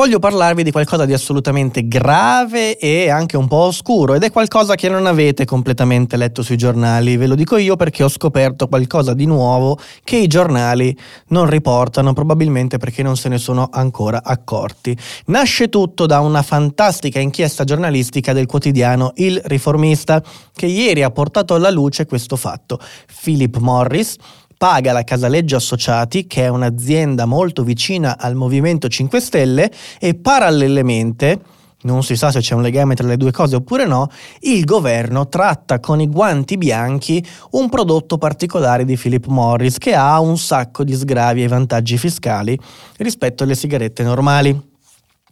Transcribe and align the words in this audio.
voglio 0.00 0.18
parlarvi 0.18 0.62
di 0.62 0.70
qualcosa 0.70 1.04
di 1.04 1.12
assolutamente 1.12 1.86
grave 1.86 2.78
e 2.78 3.10
anche 3.10 3.36
un 3.36 3.46
po' 3.46 3.56
oscuro 3.56 4.14
ed 4.14 4.22
è 4.22 4.30
qualcosa 4.30 4.74
che 4.74 4.88
non 4.88 5.04
avete 5.04 5.44
completamente 5.44 6.16
letto 6.16 6.40
sui 6.40 6.56
giornali, 6.56 7.18
ve 7.18 7.26
lo 7.26 7.34
dico 7.34 7.58
io 7.58 7.76
perché 7.76 8.02
ho 8.02 8.08
scoperto 8.08 8.66
qualcosa 8.66 9.12
di 9.12 9.26
nuovo 9.26 9.78
che 10.02 10.16
i 10.16 10.26
giornali 10.26 10.96
non 11.28 11.50
riportano, 11.50 12.14
probabilmente 12.14 12.78
perché 12.78 13.02
non 13.02 13.18
se 13.18 13.28
ne 13.28 13.36
sono 13.36 13.68
ancora 13.70 14.22
accorti. 14.24 14.96
Nasce 15.26 15.68
tutto 15.68 16.06
da 16.06 16.20
una 16.20 16.40
fantastica 16.40 17.20
inchiesta 17.20 17.64
giornalistica 17.64 18.32
del 18.32 18.46
quotidiano 18.46 19.12
Il 19.16 19.38
Riformista 19.44 20.22
che 20.54 20.64
ieri 20.64 21.02
ha 21.02 21.10
portato 21.10 21.54
alla 21.54 21.68
luce 21.68 22.06
questo 22.06 22.36
fatto. 22.36 22.80
Philip 23.22 23.58
Morris, 23.58 24.16
paga 24.60 24.92
la 24.92 25.04
Casaleggio 25.04 25.56
Associati, 25.56 26.26
che 26.26 26.42
è 26.42 26.48
un'azienda 26.48 27.24
molto 27.24 27.64
vicina 27.64 28.18
al 28.18 28.34
Movimento 28.34 28.88
5 28.88 29.18
Stelle, 29.18 29.72
e 29.98 30.14
parallelamente 30.16 31.40
non 31.84 32.02
si 32.02 32.14
sa 32.14 32.30
se 32.30 32.40
c'è 32.40 32.54
un 32.54 32.60
legame 32.60 32.94
tra 32.94 33.06
le 33.06 33.16
due 33.16 33.30
cose 33.30 33.56
oppure 33.56 33.86
no, 33.86 34.10
il 34.40 34.66
governo 34.66 35.28
tratta 35.28 35.80
con 35.80 35.98
i 36.02 36.08
guanti 36.08 36.58
bianchi 36.58 37.26
un 37.52 37.70
prodotto 37.70 38.18
particolare 38.18 38.84
di 38.84 38.98
Philip 38.98 39.28
Morris 39.28 39.78
che 39.78 39.94
ha 39.94 40.20
un 40.20 40.36
sacco 40.36 40.84
di 40.84 40.92
sgravi 40.92 41.42
e 41.42 41.48
vantaggi 41.48 41.96
fiscali 41.96 42.58
rispetto 42.98 43.44
alle 43.44 43.54
sigarette 43.54 44.02
normali. 44.02 44.69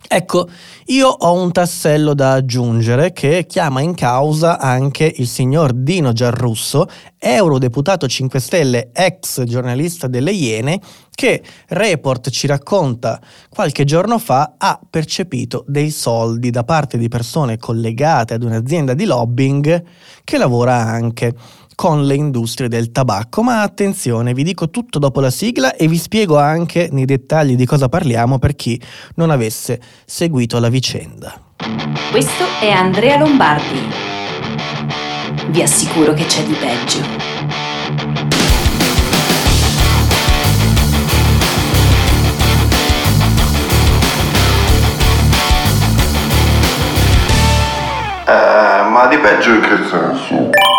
Ecco, 0.07 0.49
io 0.87 1.09
ho 1.09 1.33
un 1.33 1.51
tassello 1.51 2.15
da 2.15 2.33
aggiungere 2.33 3.13
che 3.13 3.47
chiama 3.47 3.81
in 3.81 3.95
causa 3.95 4.59
anche 4.59 5.13
il 5.17 5.27
signor 5.27 5.73
Dino 5.73 6.13
Giarrusso, 6.13 6.87
eurodeputato 7.19 8.07
5 8.07 8.39
Stelle, 8.41 8.91
ex 8.93 9.43
giornalista 9.43 10.07
delle 10.07 10.31
Iene, 10.31 10.81
che 11.11 11.43
Report 11.67 12.31
ci 12.31 12.47
racconta 12.47 13.21
qualche 13.49 13.83
giorno 13.83 14.21
fa 14.21 14.55
ha 14.57 14.79
percepito 14.89 15.65
dei 15.67 15.91
soldi 15.91 16.51
da 16.51 16.63
parte 16.63 16.97
di 16.97 17.09
persone 17.09 17.59
collegate 17.59 18.35
ad 18.35 18.45
un'azienda 18.45 18.95
di 18.95 19.05
lobbying 19.05 19.83
che 20.23 20.39
lavora 20.39 20.77
anche 20.77 21.35
con 21.79 22.07
le 22.07 22.17
industrie 22.17 22.67
del 22.67 22.91
tabacco. 22.91 23.45
Ma 23.45 23.63
attenzione, 23.63 24.35
vi 24.35 24.43
dico 24.43 24.69
tutto 24.69 24.99
dopo 24.99 25.21
la 25.21 25.31
sigla 25.31 25.77
e 25.77 25.87
vi 25.87 25.97
spiego 25.97 26.37
anche 26.37 26.89
nei 26.91 27.05
dettagli 27.05 27.55
di 27.55 27.67
cosa 27.67 27.89
parliamo 27.89 28.41
per 28.41 28.57
chi 28.57 28.81
non 29.15 29.31
avesse 29.31 29.81
seguito 30.05 30.59
la 30.59 30.71
vicenda. 30.71 31.41
Questo 32.11 32.43
è 32.61 32.69
Andrea 32.71 33.17
Lombardi. 33.17 33.79
Vi 35.51 35.63
assicuro 35.63 36.15
che 36.15 36.27
c'è 36.27 36.43
di 36.43 36.55
peggio. 36.55 36.99
Eh, 48.27 48.89
ma 48.91 49.07
di 49.07 49.19
peggio 49.19 49.51
in 49.53 49.61
che 49.61 49.77
senso? 49.89 50.78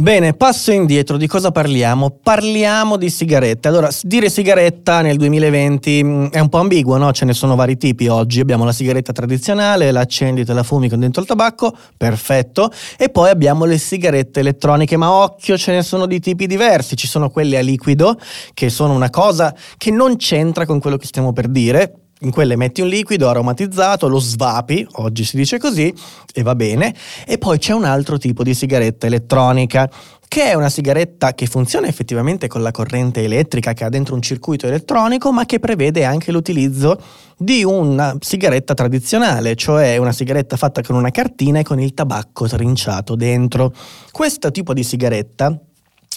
Bene, 0.00 0.32
passo 0.34 0.70
indietro, 0.70 1.16
di 1.16 1.26
cosa 1.26 1.50
parliamo? 1.50 2.20
Parliamo 2.22 2.96
di 2.96 3.10
sigarette. 3.10 3.66
Allora, 3.66 3.88
dire 4.02 4.30
sigaretta 4.30 5.00
nel 5.00 5.16
2020 5.16 6.04
mm, 6.04 6.26
è 6.26 6.38
un 6.38 6.48
po' 6.48 6.58
ambiguo, 6.58 6.96
no? 6.98 7.10
Ce 7.10 7.24
ne 7.24 7.32
sono 7.32 7.56
vari 7.56 7.76
tipi 7.76 8.06
oggi. 8.06 8.38
Abbiamo 8.38 8.64
la 8.64 8.70
sigaretta 8.70 9.10
tradizionale, 9.10 9.90
la 9.90 9.98
accendi, 9.98 10.44
te 10.44 10.52
la 10.52 10.62
fumi 10.62 10.88
con 10.88 11.00
dentro 11.00 11.20
il 11.20 11.26
tabacco, 11.26 11.76
perfetto. 11.96 12.70
E 12.96 13.08
poi 13.08 13.30
abbiamo 13.30 13.64
le 13.64 13.76
sigarette 13.76 14.38
elettroniche, 14.38 14.96
ma 14.96 15.10
occhio, 15.10 15.58
ce 15.58 15.72
ne 15.72 15.82
sono 15.82 16.06
di 16.06 16.20
tipi 16.20 16.46
diversi. 16.46 16.96
Ci 16.96 17.08
sono 17.08 17.28
quelle 17.28 17.58
a 17.58 17.60
liquido, 17.60 18.20
che 18.54 18.68
sono 18.68 18.94
una 18.94 19.10
cosa 19.10 19.52
che 19.76 19.90
non 19.90 20.14
c'entra 20.14 20.64
con 20.64 20.78
quello 20.78 20.96
che 20.96 21.06
stiamo 21.06 21.32
per 21.32 21.48
dire 21.48 22.02
in 22.20 22.30
quelle 22.30 22.56
metti 22.56 22.80
un 22.80 22.88
liquido 22.88 23.28
aromatizzato, 23.28 24.08
lo 24.08 24.18
svapi, 24.18 24.86
oggi 24.92 25.24
si 25.24 25.36
dice 25.36 25.58
così, 25.58 25.92
e 26.32 26.42
va 26.42 26.54
bene, 26.54 26.94
e 27.26 27.38
poi 27.38 27.58
c'è 27.58 27.72
un 27.72 27.84
altro 27.84 28.18
tipo 28.18 28.42
di 28.42 28.54
sigaretta 28.54 29.06
elettronica, 29.06 29.88
che 30.28 30.50
è 30.50 30.54
una 30.54 30.68
sigaretta 30.68 31.32
che 31.32 31.46
funziona 31.46 31.86
effettivamente 31.86 32.48
con 32.48 32.60
la 32.60 32.70
corrente 32.70 33.24
elettrica 33.24 33.72
che 33.72 33.84
ha 33.84 33.88
dentro 33.88 34.14
un 34.14 34.20
circuito 34.20 34.66
elettronico, 34.66 35.32
ma 35.32 35.46
che 35.46 35.58
prevede 35.58 36.04
anche 36.04 36.32
l'utilizzo 36.32 37.00
di 37.38 37.64
una 37.64 38.14
sigaretta 38.20 38.74
tradizionale, 38.74 39.54
cioè 39.54 39.96
una 39.96 40.12
sigaretta 40.12 40.56
fatta 40.56 40.82
con 40.82 40.96
una 40.96 41.10
cartina 41.10 41.60
e 41.60 41.62
con 41.62 41.80
il 41.80 41.94
tabacco 41.94 42.46
trinciato 42.46 43.14
dentro. 43.14 43.72
Questo 44.10 44.50
tipo 44.50 44.74
di 44.74 44.82
sigaretta 44.82 45.58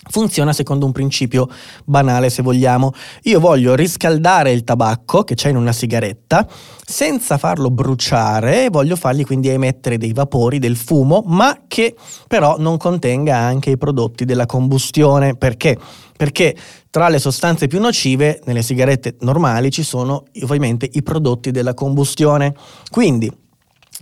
funziona 0.10 0.52
secondo 0.54 0.86
un 0.86 0.92
principio 0.92 1.48
banale 1.86 2.30
se 2.30 2.42
vogliamo. 2.42 2.92
Io 3.24 3.40
voglio 3.40 3.76
riscaldare 3.76 4.52
il 4.52 4.64
tabacco 4.64 5.24
che 5.24 5.36
c'è 5.36 5.50
in 5.50 5.58
una 5.58 5.72
sigaretta 5.72 6.48
senza 6.84 7.38
farlo 7.38 7.70
bruciare, 7.70 8.70
voglio 8.70 8.96
fargli 8.96 9.26
quindi 9.26 9.50
emettere 9.50 9.98
dei 9.98 10.14
vapori, 10.14 10.60
del 10.60 10.76
fumo, 10.76 11.24
ma 11.26 11.62
che 11.68 11.96
però 12.28 12.56
non 12.58 12.78
contenga 12.78 13.38
anche 13.38 13.70
i 13.70 13.78
prodotti 13.78 14.26
della 14.26 14.46
combustione. 14.46 15.36
Perché? 15.36 15.78
Perché 16.18 16.56
tra 16.90 17.08
le 17.08 17.20
sostanze 17.20 17.68
più 17.68 17.80
nocive 17.80 18.42
nelle 18.46 18.62
sigarette 18.62 19.16
normali 19.22 19.72
ci 19.72 19.84
sono 19.84 20.26
ovviamente 20.42 20.90
i 20.92 21.02
prodotti 21.04 21.52
della 21.52 21.74
combustione. 21.74 22.54
Quindi 22.90 23.32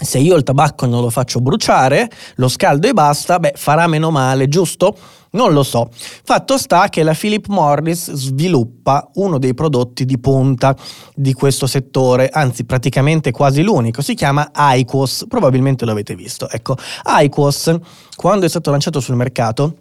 se 0.01 0.17
io 0.17 0.35
il 0.35 0.43
tabacco 0.43 0.85
non 0.85 1.01
lo 1.01 1.09
faccio 1.09 1.41
bruciare, 1.41 2.09
lo 2.35 2.47
scaldo 2.47 2.88
e 2.88 2.93
basta, 2.93 3.38
beh, 3.38 3.53
farà 3.55 3.85
meno 3.88 4.11
male, 4.11 4.47
giusto? 4.47 4.97
Non 5.31 5.53
lo 5.53 5.63
so. 5.63 5.90
Fatto 5.91 6.57
sta 6.57 6.90
che 6.90 7.03
la 7.03 7.13
Philip 7.13 7.47
Morris 7.47 8.12
sviluppa 8.13 9.09
uno 9.16 9.38
dei 9.38 9.53
prodotti 9.53 10.06
di 10.06 10.17
punta 10.19 10.75
di 11.13 11.34
questo 11.34 11.67
settore, 11.67 12.29
anzi 12.29 12.66
praticamente 12.66 13.31
quasi 13.31 13.62
l'unico, 13.62 14.01
si 14.01 14.16
chiama 14.16 14.50
IQOS, 14.53 15.25
probabilmente 15.28 15.85
lo 15.85 15.91
avete 15.91 16.16
visto. 16.16 16.50
Ecco, 16.50 16.75
IQOS, 17.06 17.78
quando 18.16 18.45
è 18.45 18.50
stato 18.50 18.72
lanciato 18.72 19.00
sul 19.00 19.16
mercato, 19.16 19.75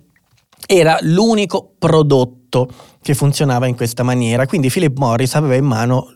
era 0.66 0.98
l'unico 1.02 1.72
prodotto 1.78 2.68
che 3.00 3.14
funzionava 3.14 3.66
in 3.66 3.76
questa 3.76 4.02
maniera, 4.02 4.46
quindi 4.46 4.68
Philip 4.68 4.98
Morris 4.98 5.34
aveva 5.34 5.54
in 5.54 5.64
mano 5.64 6.12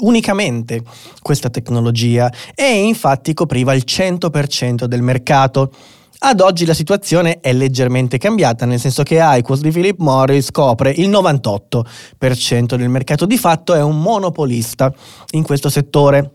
unicamente 0.00 0.82
questa 1.22 1.48
tecnologia 1.48 2.30
e 2.54 2.84
infatti 2.84 3.32
copriva 3.32 3.72
il 3.72 3.84
100% 3.86 4.84
del 4.84 5.02
mercato. 5.02 5.72
Ad 6.18 6.40
oggi 6.40 6.64
la 6.64 6.74
situazione 6.74 7.40
è 7.40 7.52
leggermente 7.52 8.16
cambiata, 8.16 8.64
nel 8.64 8.80
senso 8.80 9.02
che 9.02 9.18
IQOS 9.20 9.60
di 9.60 9.70
Philip 9.70 9.98
Morris 9.98 10.50
copre 10.50 10.90
il 10.90 11.10
98% 11.10 12.74
del 12.74 12.88
mercato, 12.88 13.26
di 13.26 13.36
fatto 13.36 13.74
è 13.74 13.82
un 13.82 14.00
monopolista 14.00 14.92
in 15.32 15.42
questo 15.42 15.68
settore. 15.68 16.30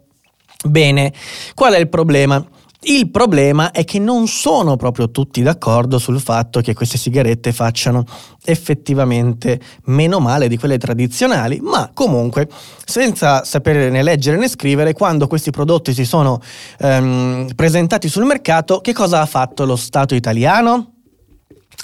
Bene, 0.63 1.11
qual 1.55 1.73
è 1.73 1.79
il 1.79 1.89
problema? 1.89 2.45
Il 2.83 3.11
problema 3.11 3.69
è 3.69 3.85
che 3.85 3.99
non 3.99 4.25
sono 4.25 4.75
proprio 4.75 5.11
tutti 5.11 5.43
d'accordo 5.43 5.99
sul 5.99 6.19
fatto 6.19 6.61
che 6.61 6.73
queste 6.73 6.97
sigarette 6.97 7.53
facciano 7.53 8.03
effettivamente 8.43 9.61
meno 9.85 10.19
male 10.19 10.47
di 10.47 10.57
quelle 10.57 10.79
tradizionali, 10.79 11.59
ma 11.61 11.91
comunque, 11.93 12.49
senza 12.83 13.43
sapere 13.43 13.91
né 13.91 14.01
leggere 14.01 14.37
né 14.37 14.47
scrivere, 14.47 14.93
quando 14.93 15.27
questi 15.27 15.51
prodotti 15.51 15.93
si 15.93 16.05
sono 16.05 16.41
ehm, 16.79 17.49
presentati 17.55 18.09
sul 18.09 18.25
mercato, 18.25 18.81
che 18.81 18.93
cosa 18.93 19.21
ha 19.21 19.27
fatto 19.27 19.63
lo 19.63 19.75
Stato 19.75 20.15
italiano? 20.15 20.93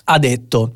Ha 0.06 0.18
detto 0.18 0.72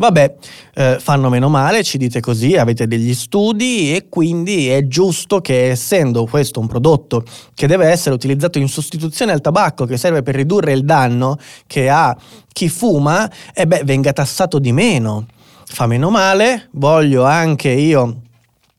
Vabbè, 0.00 0.34
eh, 0.74 0.98
fanno 1.00 1.28
meno 1.28 1.48
male, 1.48 1.82
ci 1.82 1.98
dite 1.98 2.20
così, 2.20 2.56
avete 2.56 2.86
degli 2.86 3.12
studi 3.14 3.96
e 3.96 4.06
quindi 4.08 4.68
è 4.68 4.86
giusto 4.86 5.40
che 5.40 5.70
essendo 5.70 6.24
questo 6.24 6.60
un 6.60 6.68
prodotto 6.68 7.24
che 7.52 7.66
deve 7.66 7.88
essere 7.88 8.14
utilizzato 8.14 8.60
in 8.60 8.68
sostituzione 8.68 9.32
al 9.32 9.40
tabacco, 9.40 9.86
che 9.86 9.96
serve 9.96 10.22
per 10.22 10.36
ridurre 10.36 10.72
il 10.72 10.84
danno 10.84 11.36
che 11.66 11.88
ha 11.88 12.16
chi 12.52 12.68
fuma, 12.68 13.28
e 13.52 13.66
beh, 13.66 13.82
venga 13.84 14.12
tassato 14.12 14.60
di 14.60 14.70
meno. 14.70 15.26
Fa 15.64 15.88
meno 15.88 16.10
male, 16.10 16.68
voglio 16.72 17.24
anche 17.24 17.70
io 17.70 18.22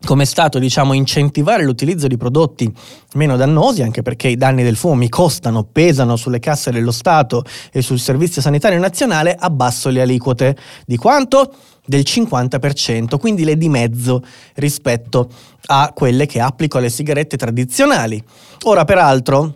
come 0.06 0.26
Stato 0.26 0.60
diciamo 0.60 0.94
incentivare 0.94 1.64
l'utilizzo 1.64 2.08
di 2.08 2.16
prodotti 2.16 2.72
meno 3.16 3.36
dannosi 3.36 3.82
anche 3.82 4.02
perché 4.02 4.30
i 4.30 4.38
danni 4.38 4.64
del 4.64 4.76
fumo 4.76 4.96
mi 4.96 5.10
costano, 5.10 5.64
pesano 5.64 6.16
sulle 6.16 6.40
casse 6.40 6.72
dello 6.72 6.92
Stato 6.92 7.44
e 7.72 7.82
sul 7.82 8.00
Servizio 8.00 8.42
Sanitario 8.42 8.80
Nazionale, 8.80 9.36
abbasso 9.38 9.90
le 9.90 10.02
aliquote. 10.02 10.56
Di 10.86 10.96
quanto? 10.96 11.54
Del 11.86 12.04
50%, 12.06 13.18
quindi 13.18 13.44
le 13.44 13.58
di 13.58 13.68
mezzo 13.68 14.24
rispetto 14.56 15.30
a 15.68 15.92
quelle 15.94 16.28
che 16.28 16.40
applico 16.40 16.78
alle 16.78 16.90
sigarette 16.90 17.36
tradizionali. 17.36 18.24
Ora 18.64 18.86
peraltro 18.86 19.56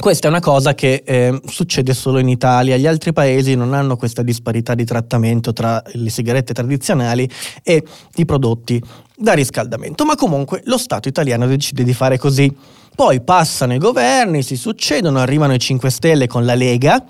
questa 0.00 0.28
è 0.28 0.30
una 0.30 0.40
cosa 0.40 0.74
che 0.74 1.02
eh, 1.04 1.38
succede 1.44 1.92
solo 1.92 2.18
in 2.18 2.28
Italia, 2.28 2.78
gli 2.78 2.86
altri 2.86 3.12
paesi 3.12 3.54
non 3.54 3.74
hanno 3.74 3.96
questa 3.96 4.22
disparità 4.22 4.74
di 4.74 4.86
trattamento 4.86 5.52
tra 5.52 5.82
le 5.92 6.08
sigarette 6.08 6.54
tradizionali 6.54 7.28
e 7.62 7.84
i 8.14 8.24
prodotti 8.24 8.82
da 9.20 9.34
riscaldamento, 9.34 10.06
ma 10.06 10.14
comunque 10.14 10.62
lo 10.64 10.78
Stato 10.78 11.08
italiano 11.08 11.46
decide 11.46 11.84
di 11.84 11.92
fare 11.92 12.18
così. 12.18 12.52
Poi 12.94 13.20
passano 13.20 13.74
i 13.74 13.78
governi, 13.78 14.42
si 14.42 14.56
succedono, 14.56 15.18
arrivano 15.18 15.54
i 15.54 15.58
5 15.58 15.90
Stelle 15.90 16.26
con 16.26 16.44
la 16.44 16.54
Lega, 16.54 17.04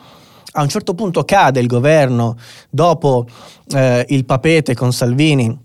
a 0.52 0.62
un 0.62 0.68
certo 0.68 0.94
punto 0.94 1.24
cade 1.24 1.60
il 1.60 1.68
governo 1.68 2.36
dopo 2.68 3.26
eh, 3.72 4.04
il 4.08 4.24
papete 4.24 4.74
con 4.74 4.92
Salvini 4.92 5.56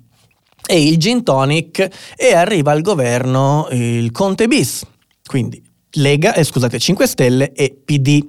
e 0.67 0.83
il 0.83 0.97
gin 0.97 1.23
tonic 1.23 1.87
e 2.15 2.35
arriva 2.35 2.71
al 2.71 2.81
governo 2.81 3.67
il 3.71 4.11
Conte 4.11 4.47
bis 4.47 4.85
Quindi 5.25 5.63
Lega, 5.93 6.33
eh, 6.33 6.43
scusate, 6.43 6.77
5 6.77 7.07
Stelle 7.07 7.51
e 7.53 7.75
PD. 7.83 8.27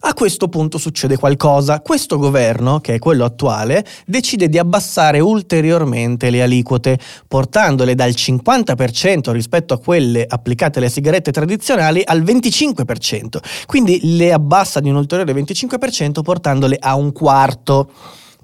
A 0.00 0.14
questo 0.14 0.48
punto 0.48 0.78
succede 0.78 1.16
qualcosa. 1.16 1.80
Questo 1.80 2.18
governo, 2.18 2.80
che 2.80 2.94
è 2.94 2.98
quello 2.98 3.24
attuale, 3.24 3.84
decide 4.06 4.48
di 4.48 4.58
abbassare 4.58 5.20
ulteriormente 5.20 6.30
le 6.30 6.42
aliquote, 6.42 6.98
portandole 7.26 7.94
dal 7.94 8.10
50% 8.10 9.32
rispetto 9.32 9.74
a 9.74 9.78
quelle 9.78 10.24
applicate 10.26 10.78
alle 10.78 10.88
sigarette 10.88 11.32
tradizionali 11.32 12.02
al 12.04 12.22
25%. 12.22 13.38
Quindi 13.66 14.16
le 14.16 14.32
abbassa 14.32 14.80
di 14.80 14.88
un 14.88 14.96
ulteriore 14.96 15.32
25% 15.32 16.22
portandole 16.22 16.76
a 16.78 16.94
un 16.94 17.12
quarto. 17.12 17.90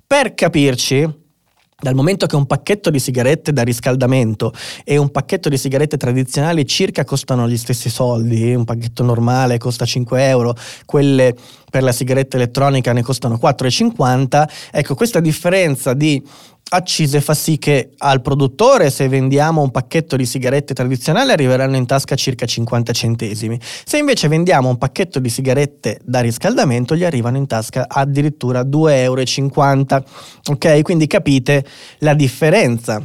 Per 0.06 0.34
capirci, 0.34 1.23
dal 1.84 1.94
momento 1.94 2.24
che 2.24 2.34
un 2.34 2.46
pacchetto 2.46 2.88
di 2.88 2.98
sigarette 2.98 3.52
da 3.52 3.62
riscaldamento 3.62 4.54
e 4.84 4.96
un 4.96 5.10
pacchetto 5.10 5.50
di 5.50 5.58
sigarette 5.58 5.98
tradizionali 5.98 6.64
circa 6.66 7.04
costano 7.04 7.46
gli 7.46 7.58
stessi 7.58 7.90
soldi, 7.90 8.54
un 8.54 8.64
pacchetto 8.64 9.02
normale 9.02 9.58
costa 9.58 9.84
5 9.84 10.26
euro, 10.26 10.56
quelle 10.86 11.36
per 11.70 11.82
la 11.82 11.92
sigaretta 11.92 12.36
elettronica 12.36 12.94
ne 12.94 13.02
costano 13.02 13.38
4,50, 13.40 14.48
ecco 14.72 14.94
questa 14.94 15.20
differenza 15.20 15.92
di 15.92 16.22
accise 16.70 17.20
fa 17.20 17.34
sì 17.34 17.58
che 17.58 17.90
al 17.98 18.20
produttore 18.20 18.90
se 18.90 19.08
vendiamo 19.08 19.62
un 19.62 19.70
pacchetto 19.70 20.16
di 20.16 20.26
sigarette 20.26 20.74
tradizionali 20.74 21.30
arriveranno 21.30 21.76
in 21.76 21.86
tasca 21.86 22.14
circa 22.16 22.46
50 22.46 22.92
centesimi. 22.92 23.58
Se 23.84 23.98
invece 23.98 24.28
vendiamo 24.28 24.68
un 24.68 24.78
pacchetto 24.78 25.18
di 25.18 25.28
sigarette 25.28 26.00
da 26.04 26.20
riscaldamento 26.20 26.96
gli 26.96 27.04
arrivano 27.04 27.36
in 27.36 27.46
tasca 27.46 27.86
addirittura 27.88 28.62
2,50 28.62 28.90
euro. 28.90 30.04
Ok? 30.50 30.82
Quindi 30.82 31.06
capite 31.06 31.64
la 31.98 32.14
differenza 32.14 33.02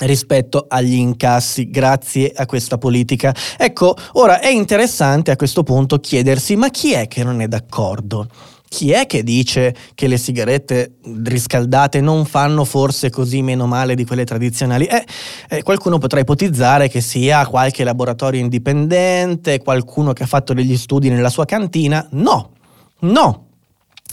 rispetto 0.00 0.66
agli 0.68 0.94
incassi 0.94 1.70
grazie 1.70 2.32
a 2.34 2.46
questa 2.46 2.78
politica. 2.78 3.34
Ecco, 3.56 3.96
ora 4.12 4.40
è 4.40 4.48
interessante 4.48 5.30
a 5.30 5.36
questo 5.36 5.62
punto 5.62 5.98
chiedersi 5.98 6.56
ma 6.56 6.68
chi 6.70 6.92
è 6.92 7.08
che 7.08 7.24
non 7.24 7.40
è 7.40 7.48
d'accordo? 7.48 8.28
Chi 8.68 8.92
è 8.92 9.06
che 9.06 9.22
dice 9.22 9.74
che 9.94 10.06
le 10.06 10.18
sigarette 10.18 10.96
riscaldate 11.24 12.00
non 12.00 12.24
fanno 12.26 12.64
forse 12.64 13.10
così 13.10 13.42
meno 13.42 13.66
male 13.66 13.94
di 13.94 14.04
quelle 14.04 14.24
tradizionali? 14.24 14.84
Eh, 14.84 15.04
eh, 15.48 15.62
qualcuno 15.62 15.98
potrà 15.98 16.20
ipotizzare 16.20 16.88
che 16.88 17.00
sia 17.00 17.46
qualche 17.46 17.84
laboratorio 17.84 18.40
indipendente, 18.40 19.62
qualcuno 19.62 20.12
che 20.12 20.22
ha 20.22 20.26
fatto 20.26 20.52
degli 20.52 20.76
studi 20.76 21.08
nella 21.08 21.30
sua 21.30 21.44
cantina. 21.44 22.06
No, 22.10 22.52
no, 23.00 23.47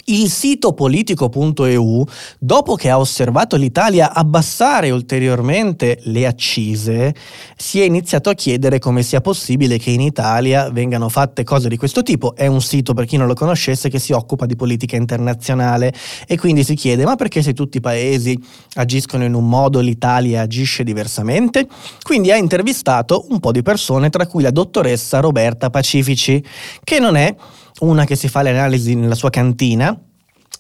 il 0.06 0.30
sito 0.30 0.74
politico.eu, 0.74 2.06
dopo 2.38 2.76
che 2.76 2.90
ha 2.90 3.00
osservato 3.00 3.56
l'Italia 3.56 4.14
abbassare 4.14 4.92
ulteriormente 4.92 6.00
le 6.04 6.28
accise, 6.28 7.16
si 7.56 7.82
è 7.82 7.86
iniziato 7.86 8.30
a 8.30 8.34
chiedere 8.34 8.78
come 8.80 9.02
sia 9.02 9.22
possibile 9.22 9.78
che 9.78 9.90
in 9.90 10.02
Italia 10.02 10.70
vengano 10.70 11.10
fatte 11.10 11.44
cose 11.44 11.70
di 11.70 11.78
questo 11.78 12.04
tipo. 12.04 12.36
È 12.36 12.46
un 12.46 12.62
sito, 12.62 12.94
per 12.94 13.06
chi 13.06 13.18
non 13.18 13.28
lo 13.28 13.34
conoscesse, 13.34 13.90
che 13.90 14.00
si 14.00 14.12
occupa 14.12 14.46
di 14.46 14.56
politica 14.56 14.96
internazionale 14.96 15.94
e 16.28 16.38
quindi 16.38 16.64
si 16.64 16.76
chiede 16.76 17.04
ma 17.06 17.16
perché 17.16 17.42
se 17.42 17.54
tutti 17.54 17.78
i 17.78 17.82
paesi 17.82 18.40
agiscono 18.76 19.24
in 19.24 19.34
un 19.34 19.48
modo 19.48 19.80
l'Italia 19.80 20.42
agisce 20.42 20.84
diversamente? 20.84 21.68
Quindi 22.04 22.32
ha 22.32 22.36
intervistato 22.36 23.26
un 23.30 23.40
po' 23.40 23.52
di 23.52 23.62
persone, 23.62 24.10
tra 24.10 24.28
cui 24.28 24.44
la 24.44 24.52
dottoressa 24.52 25.20
Roberta 25.20 25.70
Pacifici, 25.70 26.44
che 26.84 27.00
non 27.00 27.16
è 27.16 27.36
una 27.80 28.06
che 28.06 28.16
si 28.16 28.28
fa 28.28 28.42
le 28.42 28.52
analisi 28.52 28.96
nella 28.96 29.16
sua 29.16 29.30
cantina, 29.30 29.98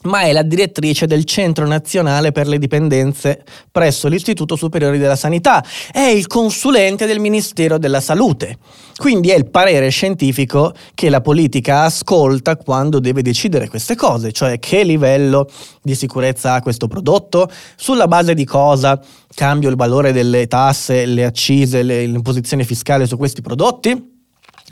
ma 0.05 0.21
è 0.21 0.31
la 0.31 0.43
direttrice 0.43 1.07
del 1.07 1.23
Centro 1.25 1.65
Nazionale 1.65 2.31
per 2.31 2.47
le 2.47 2.59
Dipendenze 2.59 3.43
presso 3.71 4.07
l'Istituto 4.07 4.55
Superiore 4.55 4.97
della 4.97 5.15
Sanità, 5.15 5.65
è 5.91 6.01
il 6.01 6.27
consulente 6.27 7.05
del 7.05 7.19
Ministero 7.19 7.77
della 7.77 8.01
Salute, 8.01 8.57
quindi 8.97 9.29
è 9.29 9.35
il 9.35 9.49
parere 9.49 9.89
scientifico 9.89 10.73
che 10.93 11.09
la 11.09 11.21
politica 11.21 11.83
ascolta 11.83 12.55
quando 12.55 12.99
deve 12.99 13.21
decidere 13.21 13.67
queste 13.67 13.95
cose, 13.95 14.31
cioè 14.31 14.59
che 14.59 14.83
livello 14.83 15.49
di 15.81 15.95
sicurezza 15.95 16.53
ha 16.53 16.61
questo 16.61 16.87
prodotto, 16.87 17.49
sulla 17.75 18.07
base 18.07 18.33
di 18.33 18.45
cosa 18.45 18.99
cambio 19.33 19.69
il 19.69 19.75
valore 19.75 20.11
delle 20.11 20.47
tasse, 20.47 21.05
le 21.05 21.25
accise, 21.25 21.83
l'imposizione 21.83 22.63
fiscale 22.63 23.07
su 23.07 23.17
questi 23.17 23.41
prodotti. 23.41 24.13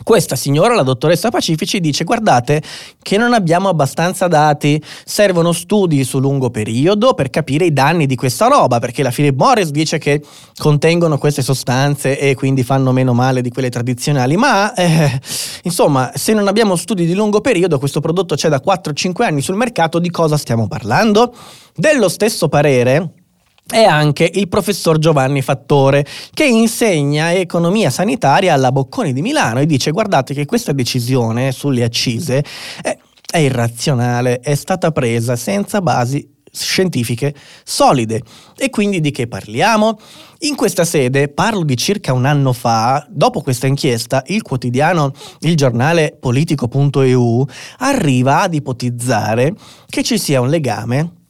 Questa 0.04 0.36
signora, 0.36 0.76
la 0.76 0.84
dottoressa 0.84 1.30
Pacifici, 1.30 1.80
dice 1.80 2.04
guardate 2.04 2.62
che 3.02 3.18
non 3.18 3.34
abbiamo 3.34 3.70
abbastanza 3.70 4.28
dati, 4.28 4.82
servono 5.06 5.54
studi 5.54 6.04
su 6.04 6.20
lungo 6.20 6.50
periodo 6.50 7.14
per 7.14 7.30
capire 7.30 7.66
i 7.66 7.72
danni 7.74 8.06
di 8.06 8.16
questa 8.16 8.48
roba, 8.48 8.80
perché 8.80 9.02
la 9.02 9.12
Philip 9.12 9.38
Morris 9.38 9.70
dice 9.70 9.98
che 9.98 10.22
contengono 10.58 11.18
queste 11.18 11.42
sostanze 11.42 12.20
e 12.20 12.36
quindi 12.36 12.64
fanno 12.64 12.92
meno 12.92 13.14
male 13.14 13.42
di 13.42 13.50
quelle 13.50 13.70
tradizionali, 13.70 14.36
ma 14.36 14.74
eh, 14.74 15.20
insomma 15.64 16.12
se 16.16 16.34
non 16.34 16.48
abbiamo 16.48 16.76
studi 16.76 17.06
di 17.06 17.14
lungo 17.14 17.40
periodo, 17.40 17.80
questo 17.80 18.02
prodotto 18.02 18.36
c'è 18.36 18.50
da 18.50 18.62
4-5 18.64 19.24
anni 19.24 19.42
sul 19.42 19.56
mercato, 19.56 20.00
di 20.00 20.10
cosa 20.10 20.36
stiamo 20.36 20.68
parlando? 20.68 21.34
Dello 21.76 22.10
stesso 22.10 22.50
parere 22.50 23.23
è 23.66 23.84
anche 23.84 24.30
il 24.32 24.48
professor 24.48 25.00
Giovanni 25.00 25.42
Fattore, 25.42 26.06
che 26.34 26.46
insegna 26.46 27.34
economia 27.34 27.90
sanitaria 27.90 28.54
alla 28.54 28.72
Bocconi 28.72 29.14
di 29.14 29.22
Milano 29.22 29.60
e 29.60 29.66
dice 29.66 29.92
guardate 29.92 30.34
che 30.34 30.46
questa 30.46 30.74
decisione 30.74 31.52
sulle 31.52 31.84
accise 31.84 32.44
è, 32.82 32.98
è 33.32 33.38
irrazionale, 33.38 34.40
è 34.40 34.56
stata 34.56 34.92
presa 34.92 35.36
senza 35.36 35.82
basi 35.82 36.32
scientifiche 36.54 37.34
solide. 37.64 38.22
E 38.56 38.70
quindi 38.70 39.02
di 39.02 39.12
che 39.12 39.28
parliamo? 39.28 39.98
In 40.40 40.56
questa 40.56 40.86
sede, 40.86 41.30
parlo 41.30 41.64
di 41.64 41.76
circa 41.76 42.14
un 42.14 42.26
anno 42.26 42.54
fa, 42.54 43.06
dopo 43.10 43.42
questa 43.42 43.66
inchiesta, 43.66 44.22
il 44.28 44.44
quotidiano, 44.44 45.14
il 45.40 45.56
giornale 45.56 46.16
politico.eu 46.20 47.46
arriva 47.80 48.42
ad 48.42 48.54
ipotizzare 48.54 49.56
che 49.88 50.04
ci 50.04 50.20
sia 50.20 50.42
un 50.42 50.50
legame 50.50 51.23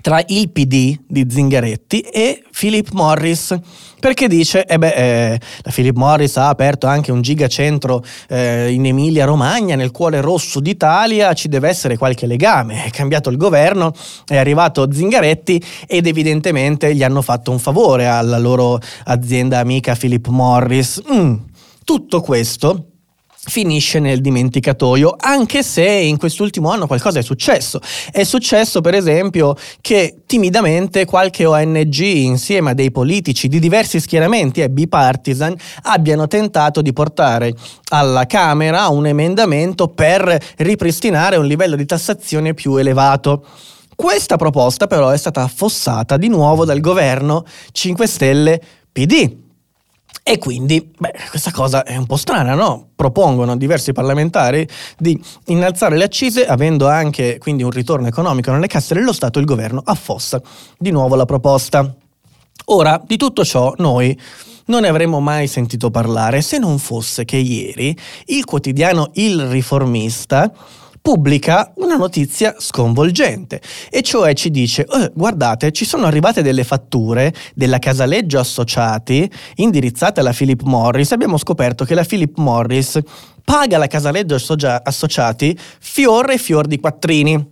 tra 0.00 0.22
il 0.28 0.50
PD 0.50 0.98
di 1.06 1.26
Zingaretti 1.28 2.00
e 2.00 2.42
Philip 2.50 2.92
Morris 2.92 3.54
perché 4.00 4.26
dice 4.26 4.64
eh 4.64 4.78
beh, 4.78 4.94
eh, 4.94 5.40
la 5.60 5.70
Philip 5.70 5.94
Morris 5.96 6.38
ha 6.38 6.48
aperto 6.48 6.86
anche 6.86 7.12
un 7.12 7.20
gigacentro 7.20 8.02
eh, 8.28 8.70
in 8.72 8.86
Emilia 8.86 9.26
Romagna 9.26 9.76
nel 9.76 9.90
cuore 9.90 10.22
rosso 10.22 10.60
d'Italia 10.60 11.34
ci 11.34 11.48
deve 11.48 11.68
essere 11.68 11.98
qualche 11.98 12.26
legame 12.26 12.84
è 12.84 12.90
cambiato 12.90 13.28
il 13.28 13.36
governo 13.36 13.92
è 14.26 14.38
arrivato 14.38 14.90
Zingaretti 14.90 15.62
ed 15.86 16.06
evidentemente 16.06 16.94
gli 16.94 17.02
hanno 17.02 17.20
fatto 17.20 17.50
un 17.50 17.58
favore 17.58 18.06
alla 18.06 18.38
loro 18.38 18.80
azienda 19.04 19.58
amica 19.58 19.94
Philip 19.94 20.26
Morris 20.28 21.02
mm. 21.12 21.34
tutto 21.84 22.22
questo 22.22 22.91
finisce 23.44 23.98
nel 23.98 24.20
dimenticatoio, 24.20 25.16
anche 25.18 25.62
se 25.62 25.84
in 25.84 26.16
quest'ultimo 26.16 26.70
anno 26.70 26.86
qualcosa 26.86 27.18
è 27.18 27.22
successo. 27.22 27.80
È 28.10 28.22
successo, 28.22 28.80
per 28.80 28.94
esempio, 28.94 29.56
che 29.80 30.22
timidamente 30.26 31.04
qualche 31.04 31.44
ONG 31.44 31.98
insieme 31.98 32.70
a 32.70 32.74
dei 32.74 32.92
politici 32.92 33.48
di 33.48 33.58
diversi 33.58 33.98
schieramenti 33.98 34.60
e 34.60 34.70
bipartisan 34.70 35.56
abbiano 35.82 36.28
tentato 36.28 36.82
di 36.82 36.92
portare 36.92 37.52
alla 37.90 38.26
Camera 38.26 38.88
un 38.88 39.06
emendamento 39.06 39.88
per 39.88 40.38
ripristinare 40.58 41.36
un 41.36 41.46
livello 41.46 41.74
di 41.74 41.84
tassazione 41.84 42.54
più 42.54 42.76
elevato. 42.76 43.44
Questa 43.94 44.36
proposta 44.36 44.86
però 44.86 45.10
è 45.10 45.16
stata 45.16 45.42
affossata 45.42 46.16
di 46.16 46.28
nuovo 46.28 46.64
dal 46.64 46.80
governo 46.80 47.44
5 47.72 48.06
Stelle 48.06 48.60
PD 48.92 49.41
e 50.24 50.38
quindi, 50.38 50.92
beh, 50.96 51.14
questa 51.30 51.50
cosa 51.50 51.82
è 51.82 51.96
un 51.96 52.06
po' 52.06 52.16
strana, 52.16 52.54
no? 52.54 52.90
Propongono 52.94 53.56
diversi 53.56 53.92
parlamentari 53.92 54.66
di 54.96 55.20
innalzare 55.46 55.96
le 55.96 56.04
accise, 56.04 56.46
avendo 56.46 56.88
anche 56.88 57.38
quindi 57.38 57.64
un 57.64 57.70
ritorno 57.70 58.06
economico 58.06 58.52
nelle 58.52 58.68
casse 58.68 58.94
dello 58.94 59.12
Stato, 59.12 59.40
il 59.40 59.44
governo 59.44 59.82
affossa 59.84 60.40
di 60.78 60.90
nuovo 60.92 61.16
la 61.16 61.24
proposta. 61.24 61.92
Ora, 62.66 63.02
di 63.04 63.16
tutto 63.16 63.44
ciò 63.44 63.74
noi 63.78 64.16
non 64.66 64.82
ne 64.82 64.88
avremmo 64.88 65.18
mai 65.18 65.48
sentito 65.48 65.90
parlare 65.90 66.40
se 66.40 66.58
non 66.58 66.78
fosse 66.78 67.24
che 67.24 67.36
ieri 67.36 67.96
il 68.26 68.44
quotidiano 68.44 69.10
Il 69.14 69.46
Riformista 69.46 70.52
pubblica 71.02 71.72
una 71.76 71.96
notizia 71.96 72.54
sconvolgente 72.58 73.60
e 73.90 74.02
cioè 74.02 74.32
ci 74.34 74.50
dice 74.50 74.86
eh, 74.86 75.10
guardate 75.12 75.72
ci 75.72 75.84
sono 75.84 76.06
arrivate 76.06 76.42
delle 76.42 76.62
fatture 76.62 77.34
della 77.54 77.80
Casaleggio 77.80 78.38
Associati 78.38 79.28
indirizzate 79.56 80.20
alla 80.20 80.32
Philip 80.32 80.62
Morris. 80.62 81.10
Abbiamo 81.10 81.36
scoperto 81.36 81.84
che 81.84 81.94
la 81.94 82.04
Philip 82.04 82.38
Morris 82.38 83.00
paga 83.44 83.78
la 83.78 83.88
Casaleggio 83.88 84.36
Associati 84.36 85.58
fior 85.80 86.30
e 86.30 86.38
fior 86.38 86.66
di 86.66 86.78
quattrini 86.78 87.51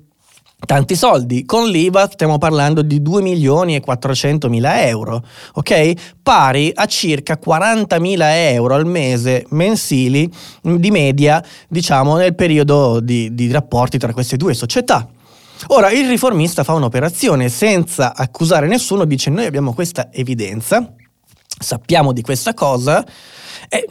tanti 0.67 0.95
soldi. 0.95 1.45
Con 1.45 1.69
l'IVA 1.69 2.09
stiamo 2.11 2.39
parlando 2.39 2.83
di 2.83 3.03
2 3.03 3.23
milioni 3.23 3.75
e 3.75 3.81
400 3.81 4.49
mila 4.49 4.87
euro, 4.87 5.25
ok? 5.55 5.93
Pari 6.23 6.73
a 6.75 6.87
circa 6.87 7.39
40 7.39 7.99
mila 7.99 8.37
euro 8.51 8.75
al 8.75 8.87
mese 8.87 9.47
mensili 9.51 10.31
di 10.63 10.91
media, 10.91 11.45
diciamo, 11.69 12.17
nel 12.17 12.35
periodo 12.35 13.01
di, 13.01 13.35
di 13.35 13.51
rapporti 13.51 13.99
tra 13.99 14.13
queste 14.13 14.37
due 14.37 14.55
società. 14.55 15.09
Ora, 15.69 15.91
il 15.91 16.09
riformista 16.09 16.65
fa 16.65 16.73
un'operazione 16.73 17.49
senza 17.49 18.15
accusare 18.15 18.67
nessuno, 18.67 19.05
dice 19.05 19.29
noi 19.29 19.45
abbiamo 19.45 19.75
questa 19.75 20.09
evidenza, 20.11 20.95
sappiamo 21.59 22.13
di 22.13 22.23
questa 22.23 22.55
cosa, 22.55 23.05
e 23.69 23.87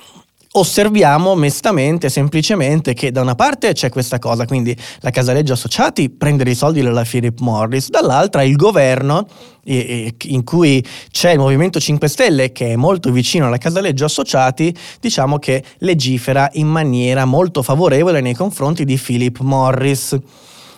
osserviamo 0.51 1.35
mestamente, 1.35 2.09
semplicemente, 2.09 2.93
che 2.93 3.11
da 3.11 3.21
una 3.21 3.35
parte 3.35 3.73
c'è 3.73 3.89
questa 3.89 4.17
cosa, 4.17 4.45
quindi 4.45 4.75
la 5.01 5.11
Casaleggio 5.11 5.53
Associati 5.53 6.09
prendere 6.09 6.51
i 6.51 6.55
soldi 6.55 6.81
dalla 6.81 7.03
Philip 7.03 7.39
Morris, 7.39 7.89
dall'altra 7.89 8.43
il 8.43 8.55
governo 8.55 9.27
in 9.65 10.43
cui 10.43 10.83
c'è 11.11 11.31
il 11.31 11.37
Movimento 11.37 11.79
5 11.79 12.07
Stelle 12.07 12.51
che 12.51 12.71
è 12.71 12.75
molto 12.75 13.11
vicino 13.11 13.45
alla 13.45 13.57
Casaleggio 13.57 14.05
Associati, 14.05 14.75
diciamo 14.99 15.37
che 15.37 15.63
legifera 15.79 16.49
in 16.53 16.67
maniera 16.67 17.25
molto 17.25 17.61
favorevole 17.61 18.19
nei 18.21 18.33
confronti 18.33 18.83
di 18.83 18.97
Philip 18.97 19.39
Morris. 19.41 20.17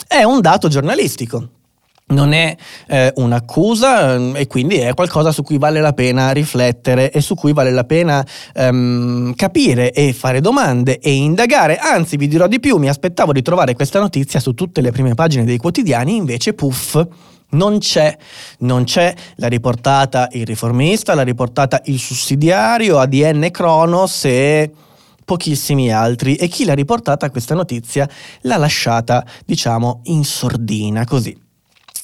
È 0.05 0.23
un 0.23 0.41
dato 0.41 0.67
giornalistico 0.67 1.47
non 2.11 2.33
è 2.33 2.55
eh, 2.87 3.11
un'accusa 3.15 4.13
ehm, 4.13 4.35
e 4.35 4.47
quindi 4.47 4.77
è 4.77 4.93
qualcosa 4.93 5.31
su 5.31 5.43
cui 5.43 5.57
vale 5.57 5.81
la 5.81 5.93
pena 5.93 6.31
riflettere 6.31 7.11
e 7.11 7.21
su 7.21 7.35
cui 7.35 7.53
vale 7.53 7.71
la 7.71 7.83
pena 7.83 8.25
ehm, 8.53 9.33
capire 9.35 9.91
e 9.91 10.13
fare 10.13 10.41
domande 10.41 10.99
e 10.99 11.11
indagare. 11.11 11.77
Anzi, 11.77 12.17
vi 12.17 12.27
dirò 12.27 12.47
di 12.47 12.59
più, 12.59 12.77
mi 12.77 12.89
aspettavo 12.89 13.31
di 13.31 13.41
trovare 13.41 13.73
questa 13.73 13.99
notizia 13.99 14.39
su 14.39 14.53
tutte 14.53 14.81
le 14.81 14.91
prime 14.91 15.15
pagine 15.15 15.43
dei 15.43 15.57
quotidiani, 15.57 16.15
invece 16.15 16.53
puff. 16.53 17.05
Non 17.53 17.79
c'è, 17.79 18.15
non 18.59 18.85
c'è, 18.85 19.13
l'ha 19.35 19.47
riportata 19.47 20.29
il 20.31 20.45
riformista, 20.45 21.13
l'ha 21.15 21.21
riportata 21.21 21.81
il 21.85 21.99
sussidiario, 21.99 22.97
ADN 22.97 23.49
Cronos 23.51 24.23
e 24.23 24.71
pochissimi 25.25 25.91
altri 25.91 26.35
e 26.35 26.47
chi 26.47 26.63
l'ha 26.63 26.73
riportata 26.73 27.29
questa 27.29 27.53
notizia 27.53 28.07
l'ha 28.43 28.55
lasciata, 28.55 29.25
diciamo, 29.45 29.99
in 30.05 30.23
sordina, 30.23 31.03
così 31.03 31.40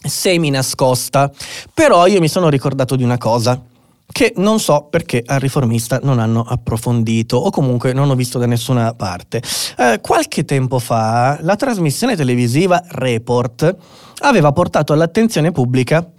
semi 0.08 0.50
nascosta. 0.50 1.32
Però 1.74 2.06
io 2.08 2.20
mi 2.20 2.28
sono 2.28 2.50
ricordato 2.50 2.96
di 2.96 3.04
una 3.04 3.18
cosa 3.18 3.62
che 4.10 4.34
non 4.38 4.60
so 4.60 4.88
perché 4.90 5.22
al 5.26 5.40
riformista 5.40 6.00
non 6.02 6.20
hanno 6.20 6.44
approfondito 6.48 7.38
o 7.38 7.50
comunque 7.50 7.94
non 7.94 8.10
ho 8.10 8.16
visto 8.16 8.40
da 8.40 8.46
nessuna 8.46 8.94
parte. 8.94 9.42
Eh, 9.78 10.00
qualche 10.02 10.46
tempo 10.46 10.80
fa 10.80 11.38
la 11.42 11.56
trasmissione 11.56 12.16
televisiva 12.16 12.82
Report 12.88 13.76
aveva 14.20 14.52
portato 14.52 14.94
all'attenzione 14.94 15.52
pubblica 15.52 16.10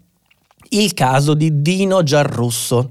il 0.70 0.92
caso 0.94 1.34
di 1.34 1.62
Dino 1.62 2.02
Giarrusso 2.02 2.90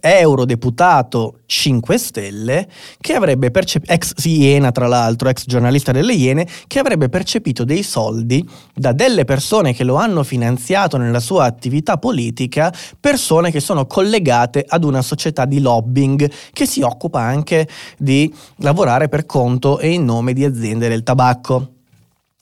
eurodeputato 0.00 1.40
5 1.46 1.98
Stelle, 1.98 2.68
che 3.00 3.14
avrebbe 3.14 3.50
percepito, 3.50 3.92
ex 3.92 4.12
Iena 4.24 4.72
tra 4.72 4.86
l'altro, 4.86 5.28
ex 5.28 5.44
giornalista 5.46 5.92
delle 5.92 6.14
Iene, 6.14 6.46
che 6.66 6.78
avrebbe 6.78 7.08
percepito 7.08 7.64
dei 7.64 7.82
soldi 7.82 8.46
da 8.74 8.92
delle 8.92 9.24
persone 9.24 9.74
che 9.74 9.84
lo 9.84 9.96
hanno 9.96 10.22
finanziato 10.22 10.96
nella 10.96 11.20
sua 11.20 11.44
attività 11.44 11.98
politica, 11.98 12.72
persone 12.98 13.50
che 13.50 13.60
sono 13.60 13.86
collegate 13.86 14.64
ad 14.66 14.84
una 14.84 15.02
società 15.02 15.44
di 15.44 15.60
lobbying 15.60 16.30
che 16.52 16.66
si 16.66 16.82
occupa 16.82 17.20
anche 17.20 17.68
di 17.98 18.32
lavorare 18.56 19.08
per 19.08 19.26
conto 19.26 19.78
e 19.78 19.90
in 19.90 20.04
nome 20.04 20.32
di 20.32 20.44
aziende 20.44 20.88
del 20.88 21.02
tabacco. 21.02 21.68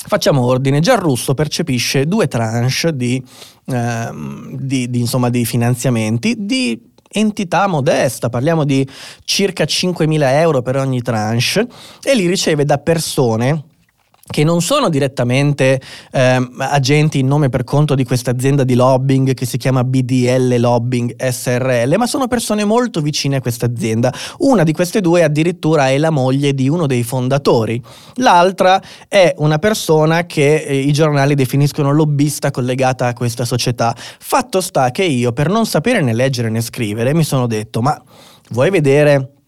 Facciamo 0.05 0.45
ordine, 0.45 0.81
Gianrusso 0.81 1.33
percepisce 1.33 2.07
due 2.07 2.27
tranche 2.27 2.95
di, 2.97 3.23
eh, 3.67 4.11
di, 4.53 4.91
di, 4.91 4.99
insomma, 4.99 5.31
di 5.31 5.45
finanziamenti 5.45 6.35
di 6.39 6.91
entità 7.13 7.67
modesta, 7.67 8.29
parliamo 8.29 8.65
di 8.65 8.89
circa 9.25 9.65
5.000 9.65 10.23
euro 10.41 10.63
per 10.63 10.77
ogni 10.77 11.03
tranche 11.03 11.67
e 12.03 12.15
li 12.15 12.27
riceve 12.27 12.65
da 12.65 12.79
persone 12.79 13.71
che 14.25 14.45
non 14.45 14.63
sono 14.63 14.89
direttamente 14.89 15.81
eh, 16.13 16.49
agenti 16.59 17.19
in 17.19 17.27
nome 17.27 17.49
per 17.49 17.65
conto 17.65 17.95
di 17.95 18.05
questa 18.05 18.31
azienda 18.31 18.63
di 18.63 18.75
lobbying 18.75 19.35
che 19.35 19.45
si 19.45 19.57
chiama 19.59 19.83
BDL 19.83 20.59
Lobbying 20.59 21.15
SRL, 21.21 21.95
ma 21.97 22.07
sono 22.07 22.29
persone 22.29 22.65
molto 22.65 23.01
vicine 23.01 23.37
a 23.37 23.41
questa 23.41 23.67
azienda. 23.67 24.13
Una 24.39 24.63
di 24.63 24.73
queste 24.73 25.01
due 25.01 25.25
addirittura 25.25 25.89
è 25.89 25.99
la 25.99 26.11
moglie 26.11 26.55
di 26.55 26.69
uno 26.69 26.87
dei 26.87 27.03
fondatori, 27.03 27.83
l'altra 28.15 28.81
è 29.09 29.35
una 29.39 29.59
persona 29.59 30.25
che 30.25 30.57
eh, 30.57 30.77
i 30.77 30.93
giornali 30.93 31.35
definiscono 31.35 31.93
lobbista 31.93 32.51
collegata 32.51 33.09
a 33.09 33.13
questa 33.15 33.45
società. 33.45 33.95
Fatto 33.97 34.61
sta 34.61 34.91
che 34.93 35.05
io, 35.05 35.33
per 35.33 35.49
non 35.49 35.67
sapere 35.67 36.01
né 36.01 36.15
leggere 36.15 36.49
né 36.49 36.61
scrivere, 36.61 37.13
mi 37.13 37.25
sono 37.25 37.47
detto, 37.47 37.83
ma 37.83 38.01
vuoi 38.51 38.71
vedere 38.71 39.42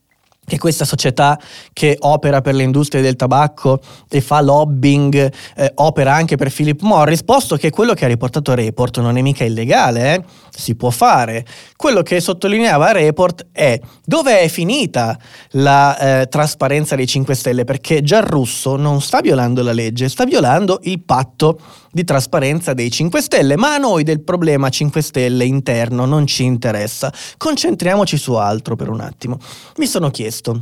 che 0.46 0.58
questa 0.58 0.84
società 0.84 1.38
che 1.72 1.96
opera 2.00 2.40
per 2.40 2.54
le 2.54 2.62
industrie 2.62 3.02
del 3.02 3.16
tabacco 3.16 3.80
e 4.08 4.20
fa 4.20 4.40
lobbying 4.40 5.32
eh, 5.56 5.72
opera 5.76 6.14
anche 6.14 6.36
per 6.36 6.52
Philip 6.52 6.80
Morris, 6.82 7.22
posto 7.22 7.56
che 7.56 7.70
quello 7.70 7.94
che 7.94 8.04
ha 8.04 8.08
riportato 8.08 8.54
Report 8.54 9.00
non 9.00 9.16
è 9.16 9.22
mica 9.22 9.44
illegale, 9.44 10.14
eh? 10.14 10.24
si 10.50 10.74
può 10.74 10.90
fare. 10.90 11.44
Quello 11.76 12.02
che 12.02 12.20
sottolineava 12.20 12.92
Report 12.92 13.46
è 13.52 13.78
dove 14.04 14.40
è 14.40 14.48
finita 14.48 15.18
la 15.52 16.20
eh, 16.20 16.26
trasparenza 16.26 16.94
dei 16.94 17.06
5 17.06 17.34
Stelle, 17.34 17.64
perché 17.64 18.02
Gianrusso 18.02 18.76
non 18.76 19.00
sta 19.00 19.20
violando 19.20 19.62
la 19.62 19.72
legge, 19.72 20.08
sta 20.08 20.24
violando 20.24 20.80
il 20.82 21.02
patto 21.02 21.58
di 21.94 22.02
trasparenza 22.02 22.74
dei 22.74 22.90
5 22.90 23.22
Stelle, 23.22 23.56
ma 23.56 23.74
a 23.74 23.78
noi 23.78 24.02
del 24.02 24.20
problema 24.20 24.68
5 24.68 25.00
Stelle 25.00 25.44
interno 25.44 26.04
non 26.04 26.26
ci 26.26 26.42
interessa. 26.42 27.12
Concentriamoci 27.36 28.16
su 28.18 28.32
altro 28.32 28.74
per 28.74 28.88
un 28.88 29.00
attimo. 29.00 29.38
Mi 29.76 29.86
sono 29.86 30.10
chiesto, 30.10 30.60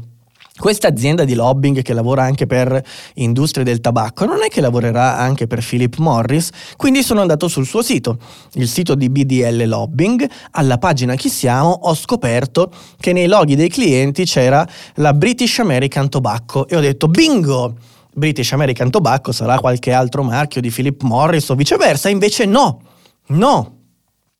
questa 0.58 0.88
azienda 0.88 1.24
di 1.24 1.32
lobbying 1.32 1.80
che 1.80 1.94
lavora 1.94 2.24
anche 2.24 2.46
per 2.46 2.84
industrie 3.14 3.64
del 3.64 3.80
tabacco 3.80 4.26
non 4.26 4.42
è 4.42 4.48
che 4.48 4.60
lavorerà 4.60 5.16
anche 5.16 5.46
per 5.46 5.64
Philip 5.66 5.96
Morris, 5.96 6.50
quindi 6.76 7.02
sono 7.02 7.22
andato 7.22 7.48
sul 7.48 7.64
suo 7.64 7.80
sito, 7.80 8.18
il 8.54 8.68
sito 8.68 8.94
di 8.94 9.08
BDL 9.08 9.66
Lobbying, 9.66 10.28
alla 10.50 10.76
pagina 10.76 11.14
Chi 11.14 11.30
siamo 11.30 11.70
ho 11.70 11.94
scoperto 11.94 12.70
che 13.00 13.14
nei 13.14 13.26
loghi 13.28 13.56
dei 13.56 13.70
clienti 13.70 14.24
c'era 14.24 14.68
la 14.96 15.14
British 15.14 15.58
American 15.60 16.10
Tobacco 16.10 16.68
e 16.68 16.76
ho 16.76 16.80
detto 16.80 17.08
bingo! 17.08 17.74
British 18.14 18.52
American 18.52 18.90
Tobacco 18.90 19.32
sarà 19.32 19.58
qualche 19.58 19.92
altro 19.92 20.22
marchio 20.22 20.60
di 20.60 20.70
Philip 20.70 21.02
Morris 21.02 21.48
o 21.48 21.54
viceversa, 21.54 22.08
invece 22.08 22.44
no, 22.44 22.80
no, 23.28 23.76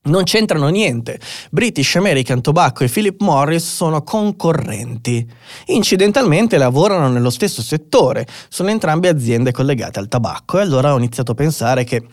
non 0.05 0.25
c'entrano 0.25 0.69
niente. 0.69 1.21
British 1.50 1.95
American 1.97 2.41
Tobacco 2.41 2.85
e 2.85 2.88
Philip 2.88 3.21
Morris 3.21 3.75
sono 3.75 4.02
concorrenti. 4.02 5.26
Incidentalmente 5.67 6.59
lavorano 6.59 7.09
nello 7.09 7.31
stesso 7.31 7.62
settore, 7.62 8.26
sono 8.49 8.71
entrambe 8.71 9.09
aziende 9.09 9.52
collegate 9.52 9.99
al 10.00 10.09
tabacco 10.09 10.59
e 10.59 10.62
allora 10.62 10.93
ho 10.93 10.99
iniziato 10.99 11.33
a 11.33 11.37
pensare 11.37 11.85
che 11.85 12.05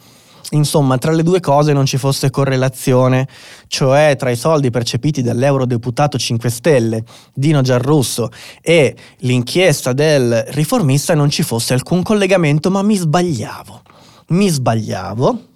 insomma, 0.51 0.97
tra 0.97 1.11
le 1.11 1.23
due 1.23 1.39
cose 1.39 1.73
non 1.73 1.85
ci 1.85 1.97
fosse 1.97 2.29
correlazione, 2.29 3.27
cioè 3.67 4.15
tra 4.17 4.29
i 4.29 4.35
soldi 4.35 4.69
percepiti 4.69 5.21
dall'eurodeputato 5.21 6.17
5 6.17 6.49
Stelle 6.49 7.03
Dino 7.33 7.61
Giarrusso 7.61 8.29
e 8.61 8.95
l'inchiesta 9.19 9.93
del 9.93 10.45
riformista 10.49 11.13
non 11.15 11.29
ci 11.29 11.43
fosse 11.43 11.73
alcun 11.73 12.03
collegamento, 12.03 12.69
ma 12.71 12.81
mi 12.81 12.95
sbagliavo. 12.95 13.81
Mi 14.29 14.47
sbagliavo 14.47 15.48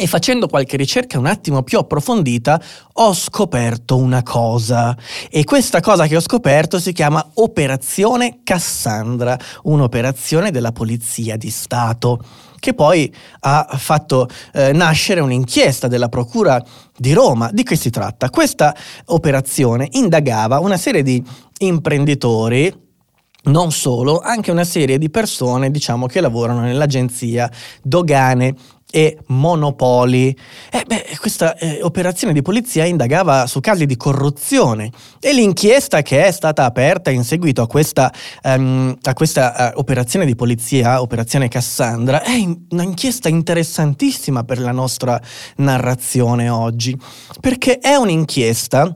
e 0.00 0.06
facendo 0.06 0.46
qualche 0.46 0.78
ricerca 0.78 1.18
un 1.18 1.26
attimo 1.26 1.62
più 1.62 1.78
approfondita 1.78 2.58
ho 2.94 3.12
scoperto 3.12 3.98
una 3.98 4.22
cosa 4.22 4.96
e 5.28 5.44
questa 5.44 5.80
cosa 5.80 6.06
che 6.06 6.16
ho 6.16 6.20
scoperto 6.20 6.80
si 6.80 6.92
chiama 6.92 7.32
Operazione 7.34 8.40
Cassandra, 8.42 9.38
un'operazione 9.64 10.50
della 10.50 10.72
Polizia 10.72 11.36
di 11.36 11.50
Stato 11.50 12.18
che 12.58 12.72
poi 12.72 13.12
ha 13.40 13.76
fatto 13.76 14.26
eh, 14.54 14.72
nascere 14.72 15.20
un'inchiesta 15.20 15.86
della 15.86 16.08
Procura 16.08 16.62
di 16.96 17.12
Roma. 17.12 17.50
Di 17.52 17.62
che 17.62 17.76
si 17.76 17.90
tratta? 17.90 18.30
Questa 18.30 18.74
operazione 19.06 19.86
indagava 19.92 20.60
una 20.60 20.76
serie 20.78 21.02
di 21.02 21.22
imprenditori 21.58 22.88
non 23.42 23.72
solo, 23.72 24.20
anche 24.20 24.50
una 24.50 24.64
serie 24.64 24.98
di 24.98 25.08
persone, 25.08 25.70
diciamo, 25.70 26.06
che 26.06 26.20
lavorano 26.20 26.60
nell'agenzia 26.60 27.50
dogane 27.82 28.54
e 28.90 29.18
monopoli. 29.26 30.36
Eh, 30.70 30.84
beh, 30.86 31.16
questa 31.18 31.56
eh, 31.56 31.80
operazione 31.82 32.32
di 32.32 32.42
polizia 32.42 32.84
indagava 32.84 33.46
su 33.46 33.60
casi 33.60 33.86
di 33.86 33.96
corruzione 33.96 34.90
e 35.20 35.32
l'inchiesta 35.32 36.02
che 36.02 36.24
è 36.24 36.30
stata 36.30 36.64
aperta 36.64 37.10
in 37.10 37.24
seguito 37.24 37.62
a 37.62 37.66
questa, 37.66 38.12
um, 38.42 38.96
a 39.02 39.12
questa 39.14 39.72
uh, 39.74 39.78
operazione 39.78 40.26
di 40.26 40.34
polizia, 40.34 41.00
operazione 41.00 41.48
Cassandra, 41.48 42.22
è 42.22 42.32
in- 42.32 42.66
un'inchiesta 42.70 43.28
interessantissima 43.28 44.44
per 44.44 44.58
la 44.58 44.72
nostra 44.72 45.20
narrazione 45.56 46.48
oggi, 46.48 46.96
perché 47.40 47.78
è 47.78 47.94
un'inchiesta 47.94 48.94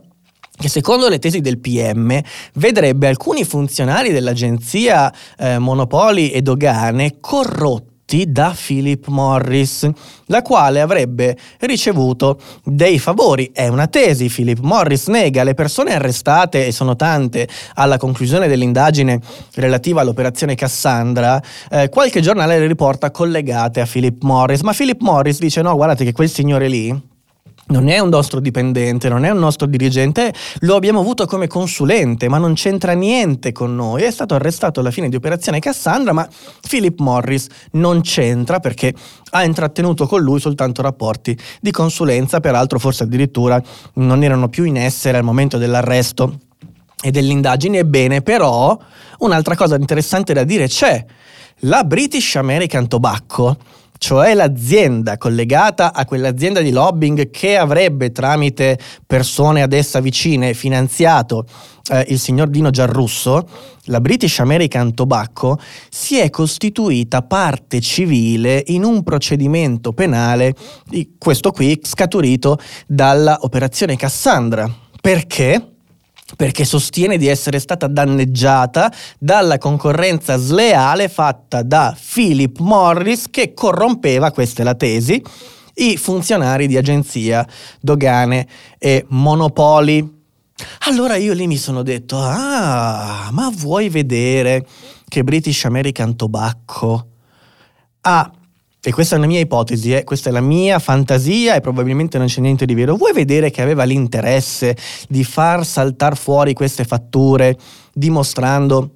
che 0.57 0.69
secondo 0.69 1.09
le 1.09 1.19
tesi 1.19 1.41
del 1.41 1.59
PM 1.59 2.17
vedrebbe 2.53 3.07
alcuni 3.07 3.43
funzionari 3.43 4.11
dell'agenzia 4.11 5.13
eh, 5.37 5.59
Monopoli 5.59 6.31
e 6.31 6.41
Dogane 6.41 7.17
corrotti 7.19 7.94
da 8.27 8.55
Philip 8.55 9.07
Morris, 9.07 9.89
la 10.27 10.41
quale 10.41 10.79
avrebbe 10.79 11.35
ricevuto 11.61 12.39
dei 12.63 12.99
favori. 12.99 13.51
È 13.51 13.67
una 13.67 13.87
tesi, 13.87 14.29
Philip 14.29 14.59
Morris 14.59 15.07
nega, 15.07 15.43
le 15.43 15.55
persone 15.55 15.93
arrestate, 15.93 16.67
e 16.67 16.71
sono 16.71 16.95
tante, 16.95 17.47
alla 17.73 17.97
conclusione 17.97 18.47
dell'indagine 18.47 19.19
relativa 19.55 20.01
all'operazione 20.01 20.55
Cassandra, 20.55 21.41
eh, 21.71 21.89
qualche 21.89 22.21
giornale 22.21 22.59
le 22.59 22.67
riporta 22.67 23.11
collegate 23.11 23.81
a 23.81 23.85
Philip 23.85 24.21
Morris, 24.21 24.61
ma 24.61 24.71
Philip 24.71 25.01
Morris 25.01 25.39
dice 25.39 25.61
no, 25.61 25.75
guardate 25.75 26.05
che 26.05 26.11
quel 26.11 26.29
signore 26.29 26.67
lì 26.67 27.13
non 27.67 27.87
è 27.87 27.97
un 27.99 28.09
nostro 28.09 28.39
dipendente, 28.39 29.09
non 29.09 29.25
è 29.25 29.31
un 29.31 29.39
nostro 29.39 29.65
dirigente, 29.65 30.33
lo 30.59 30.75
abbiamo 30.75 30.99
avuto 30.99 31.25
come 31.25 31.47
consulente, 31.47 32.27
ma 32.27 32.37
non 32.37 32.53
c'entra 32.53 32.93
niente 32.93 33.51
con 33.51 33.75
noi. 33.75 34.03
È 34.03 34.11
stato 34.11 34.35
arrestato 34.35 34.81
alla 34.81 34.91
fine 34.91 35.09
di 35.09 35.15
Operazione 35.15 35.59
Cassandra, 35.59 36.13
ma 36.13 36.27
Philip 36.67 36.99
Morris 36.99 37.47
non 37.71 38.01
c'entra 38.01 38.59
perché 38.59 38.93
ha 39.31 39.43
intrattenuto 39.43 40.05
con 40.05 40.21
lui 40.21 40.39
soltanto 40.39 40.81
rapporti 40.81 41.37
di 41.59 41.71
consulenza, 41.71 42.39
peraltro 42.39 42.77
forse 42.77 43.03
addirittura 43.03 43.61
non 43.95 44.23
erano 44.23 44.47
più 44.47 44.63
in 44.63 44.77
essere 44.77 45.17
al 45.17 45.23
momento 45.23 45.57
dell'arresto 45.57 46.39
e 47.01 47.09
delle 47.09 47.31
indagini. 47.31 47.77
Ebbene, 47.77 48.21
però, 48.21 48.77
un'altra 49.19 49.55
cosa 49.55 49.75
interessante 49.75 50.33
da 50.33 50.43
dire 50.43 50.67
c'è. 50.67 51.03
La 51.59 51.83
British 51.83 52.35
American 52.35 52.87
Tobacco 52.87 53.57
cioè 54.05 54.35
l'azienda 54.35 55.17
collegata 55.17 55.91
a 55.91 56.05
quell'azienda 56.05 56.61
di 56.61 56.69
lobbying 56.69 57.31
che 57.31 57.57
avrebbe 57.57 58.11
tramite 58.11 58.77
persone 59.07 59.63
ad 59.63 59.73
essa 59.73 59.99
vicine 59.99 60.53
finanziato 60.53 61.47
eh, 61.89 62.05
il 62.09 62.19
signor 62.19 62.49
Dino 62.49 62.69
Giarrusso, 62.69 63.49
la 63.85 63.99
British 64.01 64.37
American 64.41 64.93
Tobacco 64.93 65.57
si 65.89 66.19
è 66.19 66.29
costituita 66.29 67.23
parte 67.23 67.81
civile 67.81 68.61
in 68.67 68.83
un 68.83 69.01
procedimento 69.01 69.91
penale, 69.93 70.53
questo 71.17 71.49
qui 71.49 71.79
scaturito 71.81 72.59
dalla 72.85 73.39
operazione 73.41 73.95
Cassandra. 73.95 74.71
Perché? 75.01 75.74
Perché 76.35 76.65
sostiene 76.65 77.17
di 77.17 77.27
essere 77.27 77.59
stata 77.59 77.87
danneggiata 77.87 78.91
dalla 79.19 79.57
concorrenza 79.57 80.37
sleale 80.37 81.07
fatta 81.07 81.61
da 81.61 81.95
Philip 82.13 82.57
Morris 82.59 83.29
che 83.29 83.53
corrompeva, 83.53 84.31
questa 84.31 84.61
è 84.61 84.65
la 84.65 84.75
tesi, 84.75 85.21
i 85.75 85.97
funzionari 85.97 86.67
di 86.67 86.77
agenzia, 86.77 87.45
dogane 87.79 88.47
e 88.79 89.05
monopoli. 89.09 90.13
Allora 90.87 91.15
io 91.15 91.33
lì 91.33 91.47
mi 91.47 91.57
sono 91.57 91.83
detto, 91.83 92.17
ah, 92.17 93.29
ma 93.31 93.51
vuoi 93.53 93.89
vedere 93.89 94.65
che 95.07 95.23
British 95.23 95.65
American 95.65 96.15
Tobacco 96.15 97.07
ha 98.01 98.31
e 98.89 98.93
questa 98.93 99.15
è 99.15 99.17
una 99.17 99.27
mia 99.27 99.39
ipotesi, 99.39 99.93
eh? 99.93 100.03
questa 100.03 100.29
è 100.29 100.31
la 100.31 100.41
mia 100.41 100.77
fantasia 100.77 101.55
e 101.55 101.61
probabilmente 101.61 102.19
non 102.19 102.27
c'è 102.27 102.39
niente 102.39 102.65
di 102.65 102.75
vero. 102.75 102.95
Vuoi 102.95 103.13
vedere 103.13 103.49
che 103.49 103.63
aveva 103.63 103.83
l'interesse 103.83 104.77
di 105.09 105.23
far 105.23 105.65
saltare 105.65 106.15
fuori 106.15 106.53
queste 106.53 106.83
fatture 106.83 107.57
dimostrando 107.93 108.91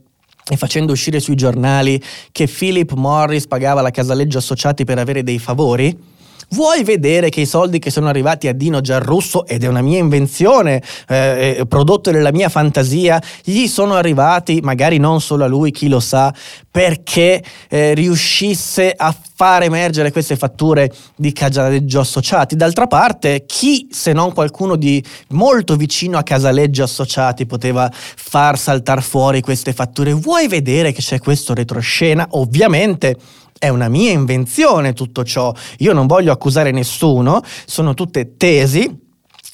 e 0.47 0.57
facendo 0.57 0.91
uscire 0.91 1.19
sui 1.19 1.35
giornali 1.35 2.01
che 2.31 2.47
Philip 2.47 2.93
Morris 2.93 3.47
pagava 3.47 3.81
la 3.81 3.91
Casaleggio 3.91 4.37
Associati 4.37 4.83
per 4.83 4.99
avere 4.99 5.23
dei 5.23 5.39
favori? 5.39 6.17
Vuoi 6.51 6.83
vedere 6.83 7.29
che 7.29 7.41
i 7.41 7.45
soldi 7.45 7.77
che 7.77 7.91
sono 7.91 8.07
arrivati 8.07 8.47
a 8.47 8.53
Dino 8.53 8.81
Giarrusso, 8.81 9.45
ed 9.45 9.63
è 9.63 9.67
una 9.67 9.81
mia 9.81 9.99
invenzione, 9.99 10.81
eh, 11.07 11.57
eh, 11.59 11.65
prodotto 11.67 12.09
della 12.09 12.31
mia 12.31 12.49
fantasia, 12.49 13.21
gli 13.43 13.67
sono 13.67 13.93
arrivati, 13.93 14.59
magari 14.61 14.97
non 14.97 15.21
solo 15.21 15.43
a 15.43 15.47
lui, 15.47 15.71
chi 15.71 15.87
lo 15.87 15.99
sa, 15.99 16.33
perché 16.71 17.43
eh, 17.69 17.93
riuscisse 17.93 18.93
a 18.95 19.15
far 19.39 19.63
emergere 19.63 20.11
queste 20.11 20.35
fatture 20.35 20.91
di 21.15 21.31
Casaleggio 21.31 21.99
Associati. 21.99 22.55
D'altra 22.55 22.87
parte, 22.87 23.45
chi 23.45 23.87
se 23.91 24.11
non 24.11 24.33
qualcuno 24.33 24.75
di 24.75 25.01
molto 25.29 25.75
vicino 25.75 26.17
a 26.17 26.23
Casaleggio 26.23 26.83
Associati 26.83 27.45
poteva 27.45 27.89
far 27.91 28.57
saltare 28.57 29.01
fuori 29.01 29.41
queste 29.41 29.71
fatture? 29.71 30.13
Vuoi 30.13 30.47
vedere 30.47 30.91
che 30.91 31.01
c'è 31.01 31.19
questo 31.19 31.53
retroscena? 31.53 32.27
Ovviamente 32.31 33.15
è 33.59 33.67
una 33.67 33.89
mia 33.89 34.11
invenzione 34.11 34.93
tutto 34.93 35.23
ciò. 35.23 35.53
Io 35.79 35.93
non 35.93 36.07
voglio 36.07 36.31
accusare 36.31 36.71
nessuno, 36.71 37.41
sono 37.65 37.93
tutte 37.93 38.35
tesi 38.37 39.07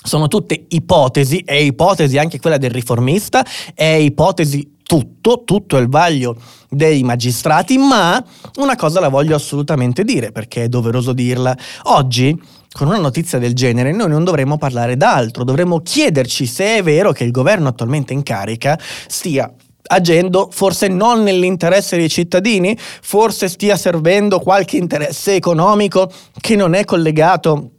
sono 0.05 0.27
tutte 0.27 0.65
ipotesi, 0.69 1.39
è 1.39 1.55
ipotesi 1.55 2.19
anche 2.19 2.39
quella 2.39 2.57
del 2.57 2.69
riformista, 2.69 3.43
è 3.74 3.85
ipotesi 3.85 4.75
tutto, 4.83 5.41
tutto 5.43 5.77
il 5.77 5.89
vaglio 5.89 6.38
dei 6.69 7.01
magistrati, 7.01 7.77
ma 7.77 8.24
una 8.57 8.75
cosa 8.75 9.00
la 9.00 9.09
voglio 9.09 9.35
assolutamente 9.35 10.03
dire 10.03 10.31
perché 10.31 10.65
è 10.65 10.68
doveroso 10.68 11.11
dirla. 11.11 11.57
Oggi 11.85 12.39
con 12.72 12.87
una 12.87 12.98
notizia 12.98 13.39
del 13.39 13.53
genere 13.53 13.94
noi 13.94 14.09
non 14.09 14.24
dovremmo 14.24 14.57
parlare 14.57 14.96
d'altro, 14.96 15.44
dovremmo 15.44 15.79
chiederci 15.79 16.46
se 16.46 16.77
è 16.77 16.83
vero 16.83 17.11
che 17.11 17.24
il 17.24 17.31
governo 17.31 17.70
attualmente 17.70 18.13
in 18.13 18.22
carica 18.22 18.77
stia 19.07 19.51
agendo 19.87 20.50
forse 20.51 20.87
non 20.87 21.24
nell'interesse 21.24 21.98
dei 21.98 22.09
cittadini, 22.09 22.77
forse 22.77 23.48
stia 23.48 23.75
servendo 23.75 24.39
qualche 24.39 24.77
interesse 24.77 25.35
economico 25.35 26.11
che 26.39 26.55
non 26.55 26.74
è 26.74 26.83
collegato 26.85 27.69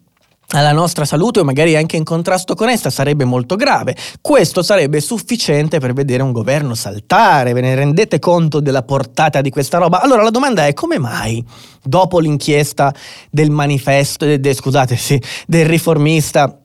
alla 0.50 0.72
nostra 0.72 1.04
salute 1.04 1.40
o 1.40 1.44
magari 1.44 1.74
anche 1.74 1.96
in 1.96 2.04
contrasto 2.04 2.54
con 2.54 2.68
essa 2.68 2.90
sarebbe 2.90 3.24
molto 3.24 3.56
grave. 3.56 3.96
Questo 4.20 4.62
sarebbe 4.62 5.00
sufficiente 5.00 5.80
per 5.80 5.92
vedere 5.92 6.22
un 6.22 6.32
governo 6.32 6.74
saltare, 6.74 7.52
ve 7.52 7.62
ne 7.62 7.74
rendete 7.74 8.18
conto 8.18 8.60
della 8.60 8.82
portata 8.82 9.40
di 9.40 9.50
questa 9.50 9.78
roba? 9.78 10.00
Allora 10.00 10.22
la 10.22 10.30
domanda 10.30 10.66
è 10.66 10.72
come 10.72 10.98
mai 10.98 11.44
dopo 11.82 12.18
l'inchiesta 12.18 12.94
del 13.30 13.50
manifesto, 13.50 14.24
de, 14.24 14.38
de, 14.38 14.54
scusate, 14.54 14.96
sì, 14.96 15.20
del 15.46 15.66
riformista 15.66 16.60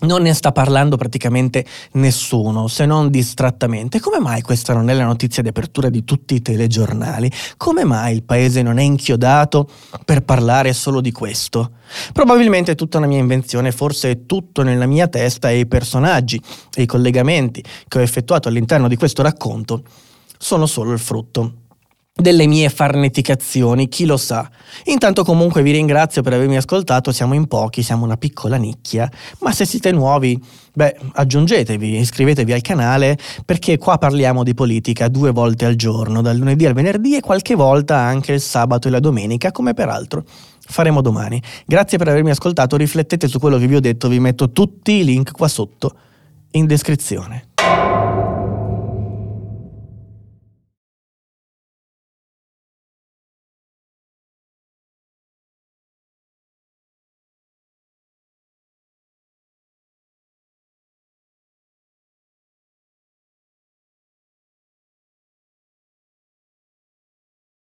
non 0.00 0.22
ne 0.22 0.34
sta 0.34 0.52
parlando 0.52 0.96
praticamente 0.96 1.64
nessuno, 1.92 2.68
se 2.68 2.86
non 2.86 3.10
distrattamente. 3.10 4.00
Come 4.00 4.18
mai 4.18 4.42
questa 4.42 4.72
non 4.72 4.88
è 4.88 4.94
la 4.94 5.04
notizia 5.04 5.42
di 5.42 5.48
apertura 5.48 5.88
di 5.88 6.04
tutti 6.04 6.34
i 6.34 6.42
telegiornali? 6.42 7.30
Come 7.56 7.84
mai 7.84 8.14
il 8.14 8.22
paese 8.22 8.62
non 8.62 8.78
è 8.78 8.82
inchiodato 8.82 9.68
per 10.04 10.22
parlare 10.22 10.72
solo 10.72 11.00
di 11.00 11.12
questo? 11.12 11.72
Probabilmente 12.12 12.72
è 12.72 12.74
tutta 12.74 12.98
una 12.98 13.06
mia 13.06 13.18
invenzione, 13.18 13.72
forse 13.72 14.10
è 14.10 14.26
tutto 14.26 14.62
nella 14.62 14.86
mia 14.86 15.08
testa 15.08 15.50
e 15.50 15.60
i 15.60 15.66
personaggi 15.66 16.40
e 16.74 16.82
i 16.82 16.86
collegamenti 16.86 17.62
che 17.88 17.98
ho 17.98 18.02
effettuato 18.02 18.48
all'interno 18.48 18.88
di 18.88 18.96
questo 18.96 19.22
racconto 19.22 19.82
sono 20.38 20.66
solo 20.66 20.92
il 20.92 20.98
frutto 20.98 21.59
delle 22.20 22.46
mie 22.46 22.68
farneticazioni, 22.68 23.88
chi 23.88 24.04
lo 24.04 24.16
sa. 24.16 24.48
Intanto 24.84 25.24
comunque 25.24 25.62
vi 25.62 25.72
ringrazio 25.72 26.22
per 26.22 26.34
avermi 26.34 26.56
ascoltato, 26.56 27.12
siamo 27.12 27.34
in 27.34 27.46
pochi, 27.46 27.82
siamo 27.82 28.04
una 28.04 28.16
piccola 28.16 28.56
nicchia, 28.56 29.10
ma 29.40 29.52
se 29.52 29.64
siete 29.64 29.92
nuovi, 29.92 30.40
beh, 30.72 30.96
aggiungetevi, 31.12 31.98
iscrivetevi 31.98 32.52
al 32.52 32.60
canale 32.60 33.18
perché 33.44 33.78
qua 33.78 33.98
parliamo 33.98 34.42
di 34.42 34.54
politica 34.54 35.08
due 35.08 35.30
volte 35.30 35.64
al 35.64 35.74
giorno, 35.74 36.22
dal 36.22 36.36
lunedì 36.36 36.66
al 36.66 36.74
venerdì 36.74 37.16
e 37.16 37.20
qualche 37.20 37.54
volta 37.54 37.96
anche 37.96 38.32
il 38.32 38.40
sabato 38.40 38.88
e 38.88 38.90
la 38.90 39.00
domenica, 39.00 39.52
come 39.52 39.74
peraltro 39.74 40.24
faremo 40.70 41.00
domani. 41.00 41.42
Grazie 41.66 41.98
per 41.98 42.08
avermi 42.08 42.30
ascoltato, 42.30 42.76
riflettete 42.76 43.28
su 43.28 43.38
quello 43.38 43.58
che 43.58 43.66
vi 43.66 43.74
ho 43.74 43.80
detto, 43.80 44.08
vi 44.08 44.20
metto 44.20 44.50
tutti 44.52 44.92
i 44.92 45.04
link 45.04 45.32
qua 45.32 45.48
sotto 45.48 45.94
in 46.52 46.66
descrizione. 46.66 47.49